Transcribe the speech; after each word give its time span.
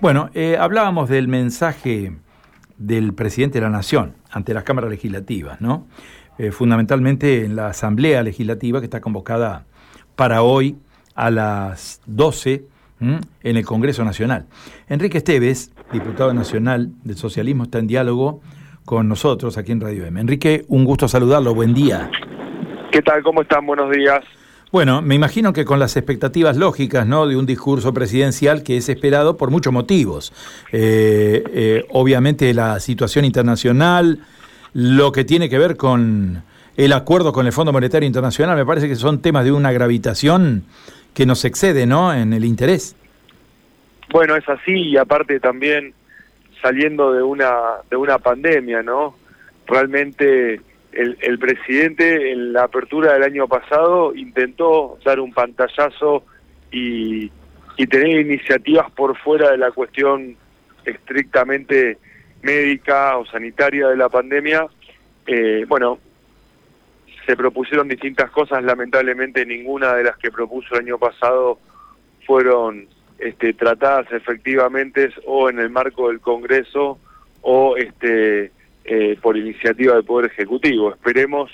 Bueno, 0.00 0.30
eh, 0.32 0.56
hablábamos 0.58 1.10
del 1.10 1.28
mensaje 1.28 2.12
del 2.78 3.12
presidente 3.12 3.58
de 3.58 3.64
la 3.64 3.70
Nación 3.70 4.14
ante 4.30 4.54
las 4.54 4.64
cámaras 4.64 4.88
legislativas, 4.88 5.60
¿no? 5.60 5.88
Eh, 6.38 6.52
fundamentalmente 6.52 7.44
en 7.44 7.54
la 7.54 7.66
Asamblea 7.66 8.22
Legislativa 8.22 8.80
que 8.80 8.86
está 8.86 9.02
convocada 9.02 9.66
para 10.16 10.42
hoy 10.42 10.78
a 11.14 11.30
las 11.30 12.00
12 12.06 12.64
en 13.00 13.56
el 13.56 13.64
Congreso 13.64 14.02
Nacional. 14.04 14.46
Enrique 14.88 15.18
Esteves, 15.18 15.72
diputado 15.92 16.32
nacional 16.32 16.92
del 17.04 17.16
socialismo, 17.16 17.64
está 17.64 17.78
en 17.78 17.86
diálogo 17.86 18.40
con 18.86 19.06
nosotros 19.06 19.58
aquí 19.58 19.72
en 19.72 19.82
Radio 19.82 20.06
M. 20.06 20.18
Enrique, 20.18 20.64
un 20.68 20.84
gusto 20.84 21.08
saludarlo, 21.08 21.54
buen 21.54 21.74
día. 21.74 22.10
¿Qué 22.90 23.02
tal? 23.02 23.22
¿Cómo 23.22 23.42
están? 23.42 23.66
Buenos 23.66 23.90
días. 23.90 24.20
Bueno, 24.72 25.02
me 25.02 25.16
imagino 25.16 25.52
que 25.52 25.64
con 25.64 25.80
las 25.80 25.96
expectativas 25.96 26.56
lógicas 26.56 27.04
¿no? 27.04 27.26
de 27.26 27.36
un 27.36 27.44
discurso 27.44 27.92
presidencial 27.92 28.62
que 28.62 28.76
es 28.76 28.88
esperado 28.88 29.36
por 29.36 29.50
muchos 29.50 29.72
motivos. 29.72 30.32
Eh, 30.70 31.42
eh, 31.52 31.86
obviamente 31.88 32.54
la 32.54 32.78
situación 32.78 33.24
internacional, 33.24 34.20
lo 34.72 35.10
que 35.10 35.24
tiene 35.24 35.48
que 35.48 35.58
ver 35.58 35.76
con 35.76 36.44
el 36.76 36.92
acuerdo 36.92 37.32
con 37.32 37.46
el 37.46 37.52
Fondo 37.52 37.72
Monetario 37.72 38.06
Internacional, 38.06 38.56
me 38.56 38.64
parece 38.64 38.86
que 38.86 38.94
son 38.94 39.20
temas 39.20 39.44
de 39.44 39.50
una 39.50 39.72
gravitación 39.72 40.64
que 41.14 41.26
nos 41.26 41.44
excede 41.44 41.84
¿no? 41.84 42.14
en 42.14 42.32
el 42.32 42.44
interés. 42.44 42.94
Bueno, 44.12 44.36
es 44.36 44.48
así 44.48 44.72
y 44.72 44.96
aparte 44.96 45.40
también 45.40 45.94
saliendo 46.62 47.12
de 47.12 47.22
una, 47.24 47.50
de 47.90 47.96
una 47.96 48.18
pandemia, 48.18 48.82
¿no? 48.82 49.16
Realmente 49.66 50.60
el, 50.92 51.38
presidente 51.38 52.32
en 52.32 52.52
la 52.52 52.64
apertura 52.64 53.12
del 53.12 53.22
año 53.22 53.46
pasado 53.46 54.14
intentó 54.14 54.98
dar 55.04 55.20
un 55.20 55.32
pantallazo 55.32 56.24
y, 56.70 57.30
tener 57.88 58.20
iniciativas 58.20 58.90
por 58.90 59.16
fuera 59.16 59.52
de 59.52 59.56
la 59.56 59.70
cuestión 59.70 60.36
estrictamente 60.84 61.96
médica 62.42 63.16
o 63.16 63.24
sanitaria 63.24 63.88
de 63.88 63.96
la 63.96 64.10
pandemia. 64.10 64.66
Eh, 65.26 65.64
bueno, 65.66 65.98
se 67.24 67.36
propusieron 67.36 67.88
distintas 67.88 68.30
cosas, 68.30 68.62
lamentablemente 68.62 69.46
ninguna 69.46 69.94
de 69.94 70.04
las 70.04 70.18
que 70.18 70.30
propuso 70.30 70.74
el 70.74 70.80
año 70.80 70.98
pasado 70.98 71.58
fueron 72.26 72.86
este, 73.18 73.54
tratadas 73.54 74.12
efectivamente 74.12 75.10
o 75.26 75.48
en 75.48 75.58
el 75.58 75.70
marco 75.70 76.08
del 76.08 76.20
Congreso 76.20 76.98
o 77.40 77.76
este, 77.76 78.52
eh, 78.84 79.16
por 79.20 79.36
iniciativa 79.36 79.94
del 79.94 80.04
Poder 80.04 80.30
Ejecutivo. 80.30 80.90
Esperemos 80.92 81.50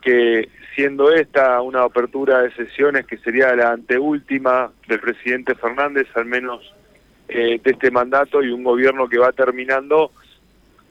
que 0.00 0.48
siendo 0.74 1.12
esta 1.12 1.60
una 1.60 1.82
apertura 1.82 2.42
de 2.42 2.52
sesiones 2.52 3.06
que 3.06 3.18
sería 3.18 3.54
la 3.54 3.72
anteúltima 3.72 4.72
del 4.88 5.00
presidente 5.00 5.54
Fernández, 5.54 6.08
al 6.14 6.26
menos 6.26 6.74
eh, 7.28 7.60
de 7.62 7.70
este 7.70 7.90
mandato 7.90 8.42
y 8.42 8.50
un 8.50 8.64
gobierno 8.64 9.08
que 9.08 9.18
va 9.18 9.32
terminando, 9.32 10.10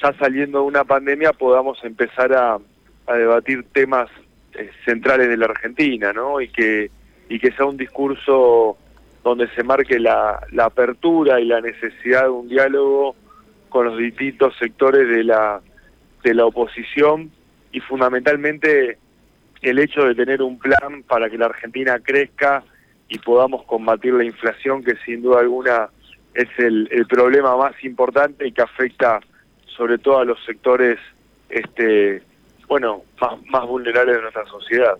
ya 0.00 0.12
saliendo 0.18 0.60
de 0.60 0.64
una 0.66 0.84
pandemia 0.84 1.32
podamos 1.32 1.82
empezar 1.84 2.32
a, 2.32 2.58
debatir 3.06 3.64
temas 3.72 4.08
eh, 4.54 4.70
centrales 4.84 5.28
de 5.28 5.36
la 5.36 5.46
Argentina, 5.46 6.12
¿no? 6.12 6.40
Y 6.40 6.48
que, 6.48 6.90
y 7.28 7.38
que 7.38 7.50
sea 7.52 7.66
un 7.66 7.76
discurso 7.76 8.78
donde 9.22 9.48
se 9.48 9.62
marque 9.62 9.98
la, 9.98 10.40
la 10.52 10.66
apertura 10.66 11.40
y 11.40 11.44
la 11.44 11.60
necesidad 11.60 12.24
de 12.24 12.30
un 12.30 12.48
diálogo 12.48 13.16
con 13.72 13.86
los 13.86 13.98
distintos 13.98 14.54
sectores 14.58 15.08
de 15.08 15.24
la, 15.24 15.60
de 16.22 16.34
la 16.34 16.44
oposición 16.44 17.30
y 17.72 17.80
fundamentalmente 17.80 18.98
el 19.62 19.78
hecho 19.78 20.04
de 20.04 20.14
tener 20.14 20.42
un 20.42 20.58
plan 20.58 21.02
para 21.08 21.30
que 21.30 21.38
la 21.38 21.46
Argentina 21.46 21.98
crezca 22.00 22.62
y 23.08 23.18
podamos 23.18 23.64
combatir 23.64 24.12
la 24.12 24.24
inflación, 24.24 24.84
que 24.84 24.94
sin 25.06 25.22
duda 25.22 25.40
alguna 25.40 25.88
es 26.34 26.48
el, 26.58 26.88
el 26.92 27.06
problema 27.06 27.56
más 27.56 27.72
importante 27.82 28.46
y 28.46 28.52
que 28.52 28.62
afecta 28.62 29.20
sobre 29.76 29.98
todo 29.98 30.18
a 30.18 30.24
los 30.24 30.38
sectores 30.44 30.98
este 31.48 32.22
bueno 32.68 33.02
más, 33.20 33.32
más 33.50 33.66
vulnerables 33.66 34.16
de 34.16 34.22
nuestra 34.22 34.46
sociedad. 34.46 34.96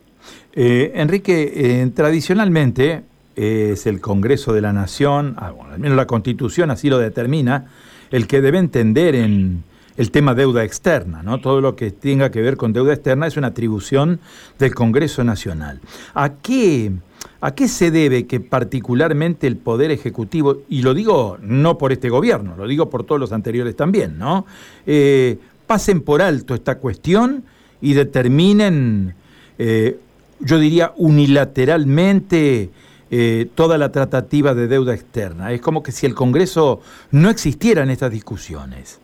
Eh, 0.55 0.93
Enrique, 0.95 1.53
eh, 1.55 1.91
tradicionalmente 1.95 3.03
es 3.35 3.87
el 3.87 4.01
Congreso 4.01 4.53
de 4.53 4.61
la 4.61 4.73
Nación, 4.73 5.35
ah, 5.39 5.53
al 5.71 5.79
menos 5.79 5.97
la 5.97 6.07
Constitución 6.07 6.71
así 6.71 6.91
lo 6.91 6.99
determina, 6.99 7.71
el 8.13 8.27
que 8.29 8.41
debe 8.41 8.59
entender 8.59 9.17
en 9.17 9.65
el 9.97 10.11
tema 10.11 10.35
deuda 10.35 10.65
externa, 10.65 11.23
¿no? 11.23 11.41
Todo 11.41 11.61
lo 11.61 11.77
que 11.77 11.91
tenga 11.91 12.31
que 12.31 12.41
ver 12.41 12.57
con 12.57 12.73
deuda 12.73 12.95
externa 12.95 13.27
es 13.27 13.37
una 13.37 13.49
atribución 13.49 14.21
del 14.59 14.75
Congreso 14.75 15.25
Nacional. 15.25 15.81
¿A 16.15 16.35
qué, 16.35 16.93
a 17.41 17.55
qué 17.55 17.69
se 17.69 17.91
debe 17.91 18.27
que 18.27 18.41
particularmente 18.41 19.47
el 19.47 19.57
Poder 19.57 19.91
Ejecutivo, 19.91 20.59
y 20.69 20.83
lo 20.83 20.95
digo 20.95 21.39
no 21.43 21.77
por 21.79 21.93
este 21.93 22.09
gobierno, 22.09 22.55
lo 22.57 22.67
digo 22.67 22.89
por 22.89 23.05
todos 23.05 23.21
los 23.21 23.33
anteriores 23.33 23.77
también, 23.77 24.19
¿no? 24.19 24.47
Eh, 24.87 25.39
pasen 25.67 26.01
por 26.01 26.23
alto 26.23 26.55
esta 26.55 26.79
cuestión 26.79 27.45
y 27.81 27.95
determinen, 27.95 29.15
eh, 29.59 29.99
yo 30.41 30.59
diría 30.59 30.93
unilateralmente, 30.97 32.71
eh, 33.15 33.47
toda 33.55 33.77
la 33.77 33.93
tratativa 33.93 34.55
de 34.55 34.69
deuda 34.69 34.95
externa. 34.95 35.53
Es 35.53 35.61
como 35.61 35.83
que 35.83 35.93
si 35.93 36.07
el 36.07 36.15
Congreso 36.15 36.81
no 37.11 37.29
existiera 37.29 37.83
en 37.83 37.91
estas 37.91 38.11
discusiones. 38.11 39.03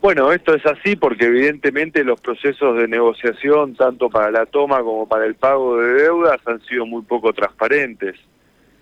Bueno, 0.00 0.32
esto 0.32 0.52
es 0.52 0.66
así 0.66 0.96
porque 0.96 1.26
evidentemente 1.26 2.02
los 2.02 2.20
procesos 2.20 2.76
de 2.76 2.88
negociación, 2.88 3.76
tanto 3.76 4.10
para 4.10 4.32
la 4.32 4.46
toma 4.46 4.80
como 4.80 5.06
para 5.06 5.24
el 5.24 5.36
pago 5.36 5.76
de 5.80 6.02
deudas, 6.02 6.40
han 6.44 6.60
sido 6.62 6.84
muy 6.84 7.02
poco 7.02 7.32
transparentes. 7.32 8.16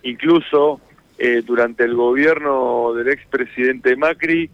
Incluso 0.04 0.80
eh, 1.18 1.42
durante 1.44 1.84
el 1.84 1.94
gobierno 1.94 2.94
del 2.94 3.10
expresidente 3.10 3.94
Macri 3.94 4.48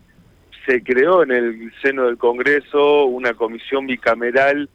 se 0.67 0.83
creó 0.83 1.23
en 1.23 1.31
el 1.31 1.73
seno 1.81 2.07
del 2.07 2.19
Congreso 2.19 3.05
una 3.05 3.35
comisión 3.35 3.87
bicameral 3.87 4.69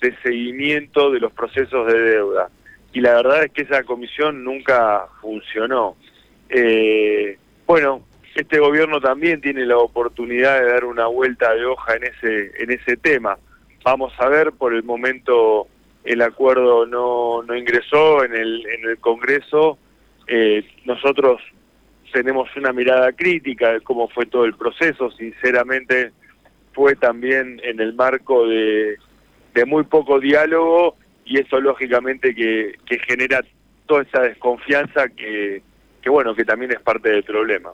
de 0.00 0.16
seguimiento 0.22 1.10
de 1.10 1.18
los 1.18 1.32
procesos 1.32 1.88
de 1.88 1.98
deuda. 1.98 2.48
Y 2.92 3.00
la 3.00 3.14
verdad 3.14 3.44
es 3.44 3.52
que 3.52 3.62
esa 3.62 3.84
comisión 3.84 4.44
nunca 4.44 5.06
funcionó. 5.20 5.96
Eh, 6.48 7.38
bueno, 7.66 8.02
este 8.34 8.58
gobierno 8.58 9.00
también 9.00 9.40
tiene 9.40 9.64
la 9.64 9.78
oportunidad 9.78 10.60
de 10.60 10.70
dar 10.70 10.84
una 10.84 11.06
vuelta 11.06 11.54
de 11.54 11.64
hoja 11.64 11.94
en 11.96 12.04
ese 12.04 12.52
en 12.62 12.70
ese 12.70 12.96
tema. 12.96 13.38
Vamos 13.84 14.12
a 14.18 14.28
ver, 14.28 14.52
por 14.52 14.74
el 14.74 14.82
momento 14.82 15.66
el 16.04 16.22
acuerdo 16.22 16.86
no, 16.86 17.42
no 17.42 17.56
ingresó 17.56 18.24
en 18.24 18.34
el, 18.34 18.66
en 18.66 18.88
el 18.88 18.98
Congreso. 18.98 19.78
Eh, 20.26 20.64
nosotros 20.84 21.40
tenemos 22.12 22.48
una 22.56 22.72
mirada 22.72 23.12
crítica 23.12 23.72
de 23.72 23.80
cómo 23.80 24.08
fue 24.08 24.26
todo 24.26 24.44
el 24.44 24.54
proceso. 24.54 25.10
Sinceramente, 25.12 26.12
fue 26.72 26.96
también 26.96 27.60
en 27.64 27.80
el 27.80 27.94
marco 27.94 28.46
de, 28.46 28.96
de 29.54 29.64
muy 29.64 29.84
poco 29.84 30.20
diálogo 30.20 30.96
y 31.32 31.38
eso 31.38 31.58
lógicamente 31.60 32.34
que, 32.34 32.74
que 32.84 32.98
genera 32.98 33.42
toda 33.86 34.02
esa 34.02 34.20
desconfianza 34.20 35.08
que, 35.08 35.62
que, 36.02 36.10
bueno, 36.10 36.34
que 36.34 36.44
también 36.44 36.72
es 36.72 36.80
parte 36.80 37.08
del 37.08 37.24
problema. 37.24 37.70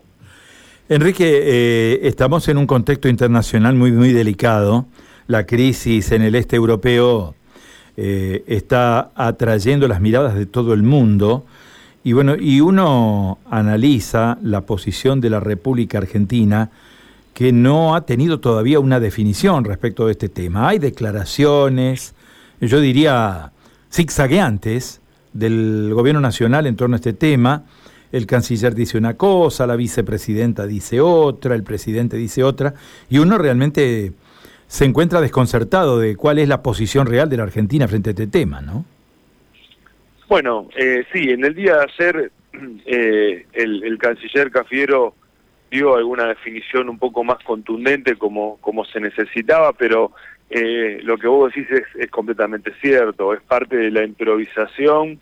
Enrique, 0.89 1.25
eh, 1.27 1.99
estamos 2.05 2.49
en 2.49 2.57
un 2.57 2.69
contexto 2.69 3.09
internacional 3.09 3.75
muy, 3.75 3.91
muy 3.91 4.13
delicado. 4.13 4.87
La 5.27 5.45
crisis 5.45 6.13
en 6.13 6.23
el 6.23 6.37
este 6.37 6.55
europeo 6.55 7.35
eh, 7.97 8.45
está 8.47 9.11
atrayendo 9.17 9.89
las 9.89 10.01
miradas 10.01 10.37
de 10.37 10.47
todo 10.47 10.73
el 10.73 10.85
mundo. 10.85 11.45
Y 12.05 12.13
bueno, 12.13 12.37
y 12.39 12.61
uno 12.61 13.39
analiza 13.51 14.39
la 14.41 14.61
posición 14.61 15.21
de 15.21 15.31
la 15.31 15.41
República 15.41 15.99
Argentina, 15.99 16.71
que 17.35 17.51
no 17.53 17.97
ha 17.97 18.07
tenido 18.07 18.39
todavía 18.39 18.79
una 18.79 19.01
definición 19.01 19.65
respecto 19.65 20.07
de 20.07 20.13
este 20.13 20.29
tema. 20.29 20.69
Hay 20.69 20.79
declaraciones, 20.79 22.15
yo 22.67 22.81
diría, 22.81 23.53
zigzagueantes 23.93 25.01
del 25.33 25.91
gobierno 25.95 26.21
nacional 26.21 26.67
en 26.67 26.77
torno 26.77 26.95
a 26.95 26.99
este 26.99 27.13
tema 27.13 27.65
el 28.13 28.27
canciller 28.27 28.75
dice 28.75 28.97
una 28.97 29.15
cosa, 29.15 29.67
la 29.67 29.77
vicepresidenta 29.77 30.67
dice 30.67 31.01
otra, 31.01 31.55
el 31.55 31.63
presidente 31.63 32.17
dice 32.17 32.43
otra, 32.43 32.75
y 33.11 33.19
uno 33.19 33.39
realmente 33.39 34.13
se 34.67 34.85
encuentra 34.85 35.21
desconcertado 35.21 35.99
de 35.99 36.17
cuál 36.17 36.39
es 36.39 36.49
la 36.49 36.63
posición 36.63 37.07
real 37.07 37.29
de 37.29 37.37
la 37.37 37.43
Argentina 37.45 37.89
frente 37.89 38.11
a 38.11 38.13
este 38.13 38.27
tema, 38.27 38.61
¿no? 38.61 38.85
Bueno, 40.29 40.69
eh, 40.77 41.05
sí, 41.13 41.31
en 41.31 41.45
el 41.45 41.55
día 41.55 41.77
de 41.77 41.83
ayer 41.83 42.33
eh, 42.87 43.47
el, 43.53 43.99
canciller 43.99 44.51
Cafiero 44.51 45.15
dio 45.71 45.97
alguna 45.97 46.27
definición 46.27 46.89
un 46.89 46.99
poco 46.99 47.25
más 47.25 47.43
contundente 47.45 48.17
como, 48.17 48.59
como 48.61 48.85
se 48.85 49.01
necesitaba, 49.01 49.73
pero 49.73 50.13
eh, 50.51 51.01
lo 51.03 51.19
que 51.19 51.29
vos 51.29 51.53
decís 51.53 51.71
es, 51.71 51.85
es 51.97 52.11
completamente 52.11 52.73
cierto, 52.81 53.35
es 53.35 53.43
parte 53.43 53.77
de 53.77 53.91
la 53.91 54.05
improvisación 54.05 55.21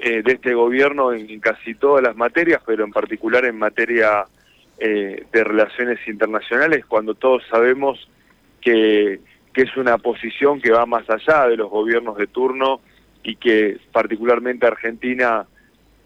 eh, 0.00 0.22
de 0.22 0.32
este 0.32 0.54
gobierno 0.54 1.12
en, 1.12 1.38
casi 1.40 1.74
todas 1.74 2.02
las 2.02 2.16
materias, 2.16 2.60
pero 2.66 2.84
en 2.84 2.90
particular 2.90 3.44
en 3.44 3.56
materia 3.56 4.24
eh, 4.78 5.24
de 5.32 5.44
relaciones 5.44 6.00
internacionales, 6.08 6.84
cuando 6.86 7.14
todos 7.14 7.44
sabemos 7.48 8.08
que, 8.60 9.20
que 9.52 9.62
es 9.62 9.76
una 9.76 9.98
posición 9.98 10.60
que 10.60 10.72
va 10.72 10.84
más 10.86 11.08
allá 11.08 11.46
de 11.46 11.56
los 11.56 11.70
gobiernos 11.70 12.16
de 12.18 12.26
turno 12.26 12.80
y 13.22 13.36
que 13.36 13.78
particularmente 13.92 14.66
Argentina 14.66 15.46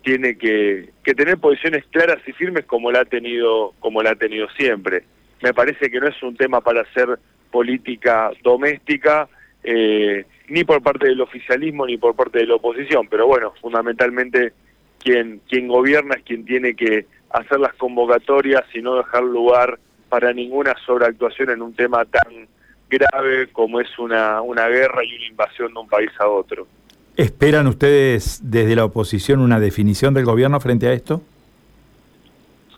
tiene 0.09 0.39
que, 0.39 0.89
tener 1.15 1.37
posiciones 1.37 1.85
claras 1.91 2.17
y 2.27 2.33
firmes 2.33 2.65
como 2.65 2.91
la 2.91 3.01
ha 3.01 3.05
tenido 3.05 3.75
como 3.79 4.03
la 4.03 4.13
ha 4.13 4.15
tenido 4.15 4.49
siempre. 4.57 5.05
Me 5.43 5.53
parece 5.53 5.91
que 5.91 6.01
no 6.01 6.09
es 6.09 6.23
un 6.23 6.35
tema 6.35 6.63
para 6.63 6.81
hacer 6.81 7.19
política 7.51 8.31
doméstica 8.43 9.29
eh, 9.63 10.25
ni 10.49 10.65
por 10.65 10.83
parte 10.83 11.09
del 11.09 11.21
oficialismo 11.21 11.85
ni 11.85 11.99
por 11.99 12.17
parte 12.17 12.39
de 12.39 12.47
la 12.47 12.55
oposición, 12.55 13.07
pero 13.11 13.27
bueno, 13.27 13.53
fundamentalmente 13.61 14.55
quien 14.99 15.43
quien 15.47 15.69
gobierna 15.69 16.15
es 16.15 16.23
quien 16.23 16.47
tiene 16.47 16.75
que 16.75 17.05
hacer 17.29 17.61
las 17.61 17.75
convocatorias 17.75 18.65
y 18.73 18.81
no 18.81 18.97
dejar 18.97 19.25
lugar 19.25 19.79
para 20.09 20.33
ninguna 20.33 20.75
sobreactuación 20.87 21.51
en 21.51 21.61
un 21.61 21.75
tema 21.75 22.07
tan 22.07 22.49
grave 22.89 23.49
como 23.53 23.79
es 23.79 23.99
una, 23.99 24.41
una 24.41 24.69
guerra 24.69 25.05
y 25.05 25.15
una 25.17 25.27
invasión 25.27 25.75
de 25.75 25.81
un 25.81 25.89
país 25.89 26.11
a 26.19 26.27
otro. 26.29 26.67
¿Esperan 27.19 27.67
ustedes 27.67 28.41
desde 28.44 28.76
la 28.76 28.85
oposición 28.85 29.41
una 29.41 29.59
definición 29.59 30.15
del 30.15 30.25
gobierno 30.25 30.61
frente 30.61 30.87
a 30.87 30.93
esto? 30.93 31.20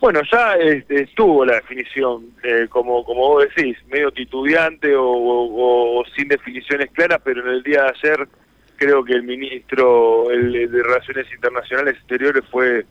Bueno, 0.00 0.22
ya 0.32 0.54
este, 0.54 1.02
estuvo 1.02 1.44
la 1.44 1.56
definición, 1.56 2.25
eh, 2.42 2.66
como, 2.70 3.04
como 3.04 3.20
vos 3.20 3.44
decís, 3.54 3.76
medio 3.90 4.10
titubeante 4.10 4.94
o, 4.96 6.02
sin 6.16 6.28
definiciones 6.28 6.90
claras, 6.90 7.20
pero 7.22 7.42
en 7.42 7.56
el 7.56 7.62
día 7.62 7.82
de 7.82 7.88
ayer 7.90 8.28
creo 8.76 9.04
que 9.04 9.12
el 9.12 9.25
ministro 9.25 10.31
el, 10.31 10.52
de 10.52 10.82
Relaciones 10.84 11.26
Internacionales 11.34 11.96
Exteriores 11.96 12.43
fue, 12.50 12.86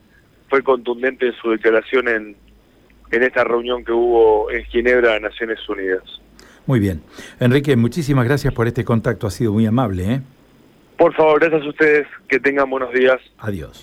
fue 0.50 0.62
contundente 0.62 1.26
en 1.26 1.34
su 1.42 1.50
declaración 1.50 2.10
en, 2.10 2.36
en 3.10 3.24
esta 3.24 3.44
reunión 3.44 3.84
que 3.84 3.92
hubo 3.92 4.52
en 4.52 4.64
Ginebra 4.66 5.20
Naciones 5.20 5.68
Unidas. 5.68 6.04
Muy 6.68 6.80
bien. 6.80 7.02
Enrique, 7.40 7.76
muchísimas 7.76 8.26
gracias 8.26 8.54
por 8.54 8.68
este 8.68 8.86
contacto, 8.86 9.26
ha 9.26 9.32
sido 9.32 9.52
muy 9.52 9.66
amable. 9.66 10.14
¿eh? 10.14 10.22
Por 11.00 11.14
favor, 11.16 11.40
gracias 11.40 11.64
a 11.64 11.70
ustedes, 11.70 12.08
que 12.28 12.42
tengan 12.42 12.70
buenos 12.70 12.94
días. 12.94 13.22
Adiós. 13.38 13.78